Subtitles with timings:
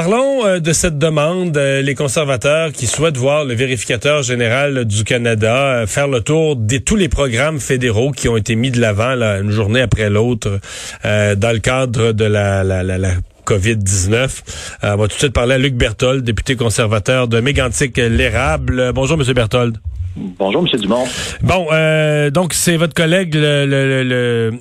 [0.00, 5.02] Parlons euh, de cette demande, euh, les conservateurs qui souhaitent voir le vérificateur général du
[5.02, 8.80] Canada euh, faire le tour de tous les programmes fédéraux qui ont été mis de
[8.80, 10.60] l'avant une journée après l'autre
[11.02, 13.10] dans le cadre de la, la, la, la
[13.44, 14.28] COVID-19.
[14.84, 18.92] on va tout de suite parler à Luc Berthold, député conservateur de Mégantic-L'Érable.
[18.94, 19.78] Bonjour, Monsieur Berthold.
[20.16, 20.80] Bonjour, M.
[20.80, 21.04] Dumont.
[21.42, 24.52] Bon, euh, donc c'est votre collègue le,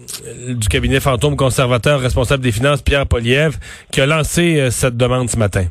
[0.53, 3.57] du cabinet fantôme conservateur responsable des finances, Pierre Poliev,
[3.91, 5.65] qui a lancé euh, cette demande ce matin.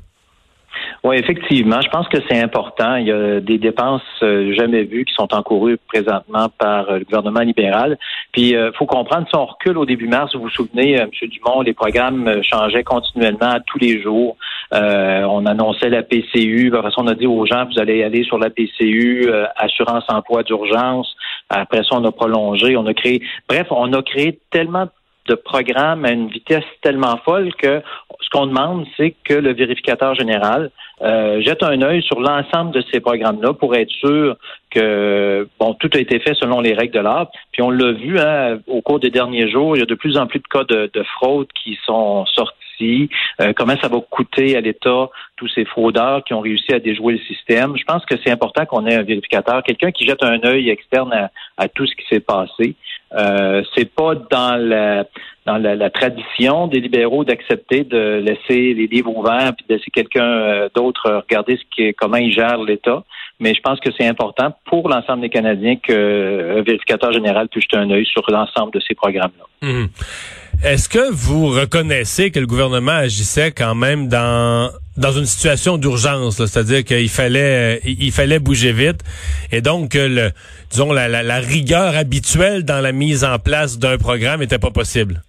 [1.07, 1.81] Oui, effectivement.
[1.81, 2.97] Je pense que c'est important.
[2.97, 7.05] Il y a des dépenses euh, jamais vues qui sont encourues présentement par euh, le
[7.05, 7.97] gouvernement libéral.
[8.33, 11.09] Puis, il euh, faut comprendre, si on recule au début mars, vous vous souvenez, M.
[11.23, 14.37] Dumont, les programmes changeaient continuellement tous les jours.
[14.73, 16.71] On annonçait la PCU.
[16.71, 20.43] Toute façon, on a dit aux gens, vous allez aller sur la PCU, assurance emploi
[20.43, 21.15] d'urgence.
[21.49, 23.23] Après ça, on a prolongé, on a créé.
[23.49, 24.89] Bref, on a créé tellement
[25.35, 27.83] programmes à une vitesse tellement folle que
[28.21, 30.71] ce qu'on demande, c'est que le vérificateur général
[31.03, 34.37] euh, jette un œil sur l'ensemble de ces programmes-là pour être sûr
[34.71, 37.31] que bon tout a été fait selon les règles de l'art.
[37.53, 40.17] Puis on l'a vu hein, au cours des derniers jours, il y a de plus
[40.17, 43.09] en plus de cas de, fraude qui sont sortis.
[43.41, 47.15] Euh, comment ça va coûter à l'État tous ces fraudeurs qui ont réussi à déjouer
[47.15, 47.77] le système?
[47.77, 51.31] Je pense que c'est important qu'on ait un vérificateur, quelqu'un qui jette un œil externe
[51.57, 52.75] à, tout ce qui s'est passé.
[53.15, 55.05] Euh, c'est pas dans la
[55.47, 60.25] dans la, tradition des libéraux d'accepter de laisser les livres ouverts puis de laisser quelqu'un
[60.25, 63.05] euh, d'autre regarder ce qui, comment il gère l'État.
[63.39, 67.89] Mais je pense que c'est important pour l'ensemble des Canadiens qu'un vérificateur général touche un
[67.91, 69.69] œil sur l'ensemble de ces programmes-là.
[69.69, 69.89] Hum.
[70.65, 76.37] Est-ce que vous reconnaissez que le gouvernement agissait quand même dans dans une situation d'urgence,
[76.37, 79.01] c'est-à-dire qu'il fallait il fallait bouger vite
[79.53, 80.31] et donc le
[80.71, 84.71] disons la, la, la rigueur habituelle dans la mise en place d'un programme n'était pas
[84.71, 85.23] possible.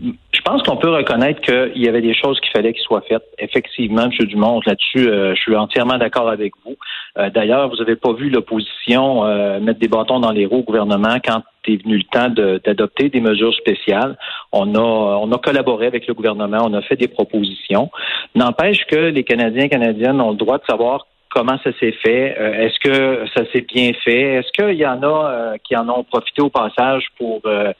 [0.00, 3.22] Je pense qu'on peut reconnaître qu'il y avait des choses qu'il fallait qu'ils soient faites.
[3.38, 4.26] Effectivement, M.
[4.26, 6.76] Dumont, là-dessus, euh, je suis entièrement d'accord avec vous.
[7.18, 10.62] Euh, d'ailleurs, vous n'avez pas vu l'opposition euh, mettre des bâtons dans les roues au
[10.64, 12.28] gouvernement quand est venu le temps
[12.64, 14.18] d'adopter des mesures spéciales.
[14.50, 17.90] On a, on a collaboré avec le gouvernement, on a fait des propositions.
[18.34, 22.36] N'empêche que les Canadiens et Canadiennes ont le droit de savoir comment ça s'est fait,
[22.38, 25.88] euh, est-ce que ça s'est bien fait, est-ce qu'il y en a euh, qui en
[25.88, 27.72] ont profité au passage pour euh,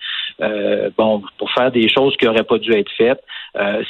[0.97, 3.23] bon pour faire des choses qui n'auraient pas dû être faites?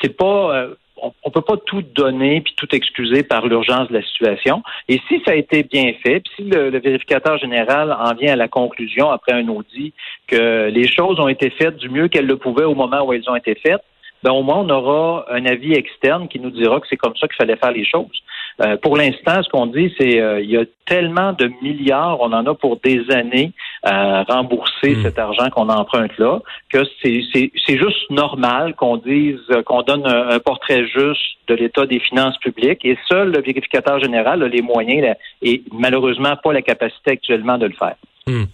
[0.03, 0.67] c'est pas
[1.03, 4.63] on, ne peut pas tout donner puis tout excuser par l'urgence de la situation.
[4.89, 8.37] Et si ça a été bien fait, puis si le, vérificateur général en vient à
[8.37, 9.95] la conclusion après un audit
[10.29, 13.29] que les choses ont été faites du mieux qu'elles le pouvaient au moment où elles
[13.29, 13.83] ont été faites,
[14.23, 17.27] ben au moins on aura un avis externe qui nous dira que c'est comme ça
[17.27, 18.23] qu'il fallait faire les choses.
[18.61, 22.33] Euh, pour l'instant, ce qu'on dit, c'est euh, il y a tellement de milliards, on
[22.33, 25.03] en a pour des années à rembourser hmm.
[25.03, 26.41] cet argent qu'on emprunte là,
[26.71, 27.23] que c'est
[27.69, 32.97] juste normal qu'on dise qu'on donne un, portrait juste de l'état des finances publiques et
[33.09, 37.75] seul le vérificateur général a les moyens et malheureusement pas la capacité actuellement de le
[37.75, 37.97] faire.
[38.27, 38.45] Hmm.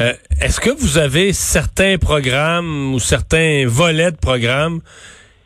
[0.00, 0.12] Euh,
[0.42, 4.80] est-ce que vous avez certains programmes ou certains volets de programmes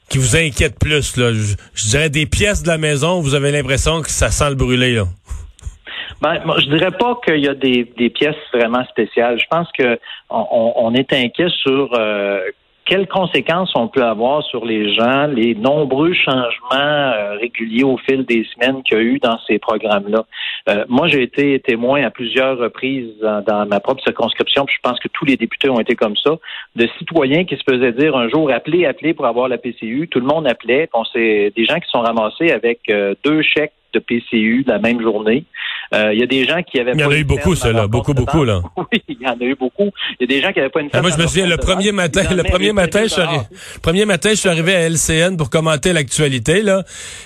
[0.09, 1.17] qui vous inquiètent plus?
[1.17, 1.33] Là?
[1.33, 4.95] Je, dirais des pièces de la maison, vous avez l'impression que ça sent le brûler.
[4.95, 5.05] Là.
[6.21, 9.39] Ben, je dirais pas qu'il y a des, pièces vraiment spéciales.
[9.41, 9.99] Je pense que
[10.29, 12.41] on, est inquiet sur euh,
[12.91, 18.25] quelles conséquences on peut avoir sur les gens, les nombreux changements euh, réguliers au fil
[18.25, 20.25] des semaines qu'il y a eu dans ces programmes-là.
[20.69, 24.99] Euh, moi, j'ai été témoin à plusieurs reprises dans, ma propre circonscription, puis je pense
[24.99, 26.33] que tous les députés ont été comme ça,
[26.75, 30.09] de citoyens qui se faisaient dire un jour appelez, appelez pour avoir la PCU.
[30.11, 30.89] Tout le monde appelait.
[30.93, 35.45] On des gens qui sont ramassés avec euh, deux chèques de PCU la même journée.
[35.93, 37.73] Euh, il y a des gens qui avaient Il y en a eu beaucoup, ça,
[37.73, 37.89] là.
[37.89, 38.63] Beaucoup, beaucoup, là.
[38.77, 39.91] Oui, il y en a eu beaucoup.
[40.19, 41.57] Il y a des gens qui n'avaient pas une ah, Moi, je me souviens, le
[41.57, 43.23] premier matin, le premier matin, je suis
[43.83, 46.85] premier matin, je suis arrivé à LCN pour commenter l'actualité, là.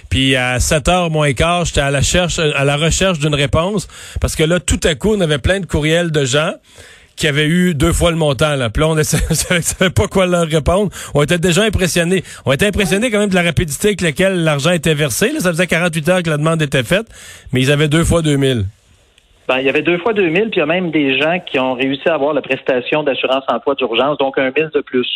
[0.08, 3.86] Puis à 7 h moins quart, j'étais à la cherche, à la recherche d'une réponse.
[4.20, 6.52] Parce que là, tout à coup, on avait plein de courriels de gens
[7.16, 8.56] qui avaient eu deux fois le montant.
[8.56, 8.70] Là.
[8.70, 10.90] Puis là, on ne savait pas quoi leur répondre.
[11.14, 12.22] On était déjà impressionnés.
[12.44, 15.32] On était impressionnés quand même de la rapidité avec laquelle l'argent était versé.
[15.32, 15.40] Là.
[15.40, 17.06] Ça faisait 48 heures que la demande était faite,
[17.52, 18.64] mais ils avaient deux fois 2000.
[19.46, 21.58] Ben, il y avait deux fois 2000, puis il y a même des gens qui
[21.58, 25.06] ont réussi à avoir la prestation d'assurance emploi d'urgence, donc un 1000 de plus.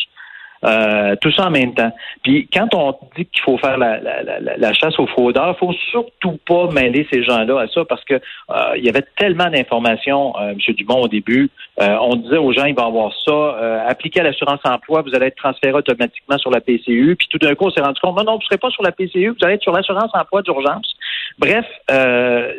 [0.65, 1.93] Euh, tout ça en même temps.
[2.23, 5.73] Puis quand on dit qu'il faut faire la, la, la, la chasse aux fraudeurs, faut
[5.91, 10.35] surtout pas mêler ces gens-là à ça parce que euh, il y avait tellement d'informations,
[10.41, 10.75] euh, M.
[10.75, 11.51] Dumont, au début.
[11.81, 15.15] Euh, on disait aux gens, il va avoir ça, euh, appliquez à l'assurance emploi, vous
[15.15, 17.15] allez être transféré automatiquement sur la PCU.
[17.17, 18.83] Puis tout d'un coup, on s'est rendu compte, non, non, vous ne serez pas sur
[18.83, 20.95] la PCU, vous allez être sur l'assurance emploi d'urgence.
[21.39, 22.53] Bref, euh,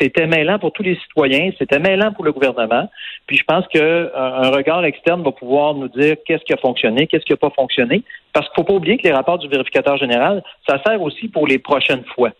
[0.00, 2.90] c'était mêlant pour tous les citoyens, c'était mêlant pour le gouvernement.
[3.26, 6.56] Puis je pense qu'un euh, un regard externe va pouvoir nous dire qu'est-ce qui a
[6.56, 8.02] fonctionné, qu'est-ce qui n'a pas fonctionné.
[8.32, 11.46] Parce qu'il faut pas oublier que les rapports du vérificateur général, ça sert aussi pour
[11.46, 12.30] les prochaines fois.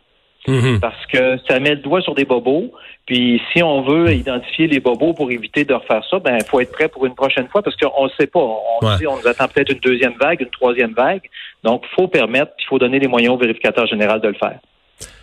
[0.49, 0.81] Mhm.
[0.81, 2.73] Parce que ça met le doigt sur des bobos.
[3.07, 6.61] Puis si on veut identifier les bobos pour éviter de refaire ça, ben il faut
[6.61, 8.41] être prêt pour une prochaine fois parce qu'on ne sait pas.
[8.41, 11.23] On dit on nous attend peut-être une deuxième vague, une troisième vague.
[11.63, 14.59] Donc il faut permettre, il faut donner les moyens au vérificateur général de le faire.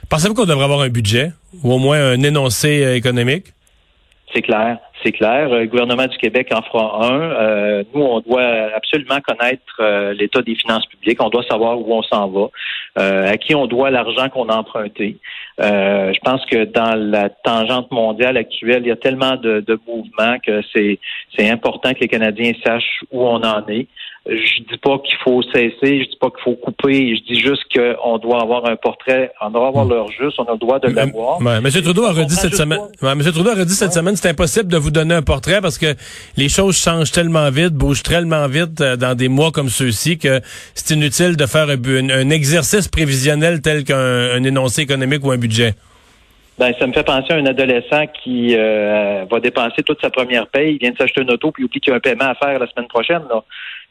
[0.10, 1.32] Pensez-vous qu'on devrait avoir un budget
[1.64, 3.54] ou au moins un énoncé euh, économique?
[4.34, 5.50] C'est clair, c'est clair.
[5.50, 7.22] Le gouvernement du Québec en fera un.
[7.22, 11.22] Euh, nous, on doit absolument connaître euh, l'état des finances publiques.
[11.22, 12.48] On doit savoir où on s'en va,
[13.00, 15.18] euh, à qui on doit l'argent qu'on a emprunté.
[15.60, 20.38] je pense que dans la tangente mondiale actuelle, il y a tellement de, de mouvements
[20.40, 21.00] que c'est
[21.50, 23.88] important que les Canadiens sachent où on en est.
[24.26, 27.64] Je dis pas qu'il faut cesser, je dis pas qu'il faut couper, je dis juste
[27.76, 30.88] qu'on doit avoir un portrait, on doit avoir l'heure juste, on a le droit de
[30.88, 31.42] l'avoir.
[31.42, 31.70] Ouais, M.
[31.70, 33.22] Trudeau a redit cette semaine, ouais, M.
[33.22, 35.94] Trudeau a redit cette semaine, c'est impossible de vous donner un portrait parce que
[36.38, 40.40] les choses changent tellement vite, bougent tellement vite euh, dans des mois comme ceux-ci que
[40.74, 45.76] c'est inutile de faire un, exercice prévisionnel tel qu'un énoncé économique ou un budget.
[46.60, 50.48] Ben, ça me fait penser à un adolescent qui euh, va dépenser toute sa première
[50.48, 52.36] paye, il vient de s'acheter une auto, puis oublie qu'il y a un paiement à
[52.36, 53.24] faire la semaine prochaine.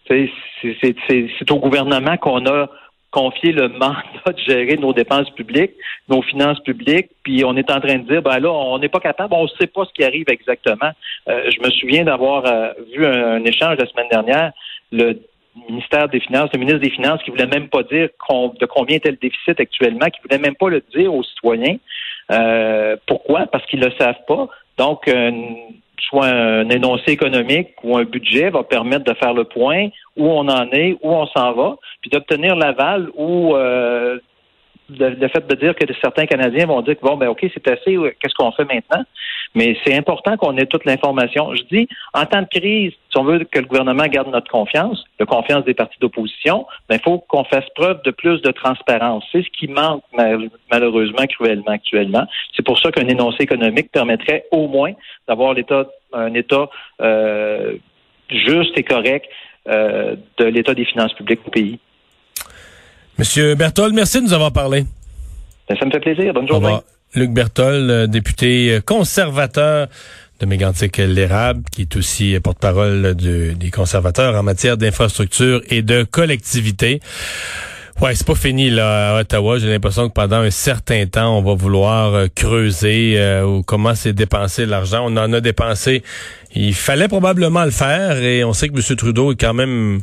[0.08, 2.68] C'est au gouvernement qu'on a
[3.10, 5.72] confié le mandat de gérer nos dépenses publiques,
[6.08, 9.00] nos finances publiques, puis on est en train de dire, ben là, on n'est pas
[9.00, 10.90] capable, on ne sait pas ce qui arrive exactement.
[11.28, 14.52] Euh, je me souviens d'avoir euh, vu un, échange la semaine dernière,
[14.92, 15.20] le
[15.68, 19.10] ministère des Finances, le ministre des Finances qui voulait même pas dire de combien était
[19.10, 21.76] le déficit actuellement, qui voulait même pas le dire aux citoyens.
[22.30, 23.46] Euh, pourquoi?
[23.46, 24.48] Parce qu'ils ne le savent pas.
[24.78, 25.08] Donc,
[26.12, 30.48] soit un énoncé économique ou un budget va permettre de faire le point où on
[30.48, 34.18] en est, où on s'en va, puis d'obtenir l'aval ou euh,
[34.98, 37.96] le, fait de dire que certains Canadiens vont dire que bon, ben OK, c'est assez,
[38.20, 39.04] qu'est-ce qu'on fait maintenant?
[39.54, 41.54] Mais c'est important qu'on ait toute l'information.
[41.54, 45.04] Je dis, en temps de crise, si on veut que le gouvernement garde notre confiance,
[45.20, 49.24] la confiance des partis d'opposition, ben, il faut qu'on fasse preuve de plus de transparence.
[49.32, 50.02] C'est ce qui manque
[50.70, 52.26] malheureusement cruellement actuellement.
[52.56, 54.92] C'est pour ça qu'un énoncé économique permettrait au moins
[55.28, 55.54] d'avoir
[56.14, 57.74] un état euh,
[58.30, 59.26] juste et correct
[59.68, 61.78] euh, de l'état des finances publiques au pays.
[63.18, 64.84] Monsieur Berthold, merci de nous avoir parlé.
[65.68, 66.32] Ben, ça me fait plaisir.
[66.32, 66.78] Bonne journée.
[67.14, 69.88] Luc Berthold, euh, député conservateur
[70.40, 77.00] de Mégantic-L'Érable, qui est aussi porte-parole des conservateurs en matière d'infrastructure et de collectivité.
[78.00, 79.58] Ouais, c'est pas fini là à Ottawa.
[79.58, 83.94] J'ai l'impression que pendant un certain temps, on va vouloir euh, creuser euh, ou comment
[83.94, 85.04] c'est dépensé l'argent.
[85.06, 86.02] On en a dépensé.
[86.54, 88.96] Il fallait probablement le faire et on sait que M.
[88.96, 90.00] Trudeau est quand même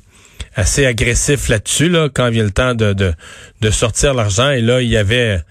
[0.55, 3.13] assez agressif là-dessus, là, quand vient le temps de, de,
[3.61, 4.51] de sortir l'argent.
[4.51, 5.41] Et là, il y avait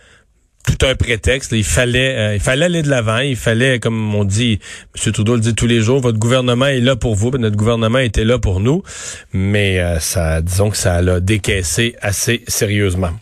[0.66, 1.52] tout un prétexte.
[1.52, 3.18] Il fallait, euh, il fallait aller de l'avant.
[3.18, 4.58] Il fallait, comme on dit,
[4.94, 5.12] M.
[5.12, 7.30] Trudeau le dit tous les jours, votre gouvernement est là pour vous.
[7.30, 8.82] Notre gouvernement était là pour nous.
[9.32, 13.12] Mais euh, ça, disons que ça l'a décaissé assez sérieusement.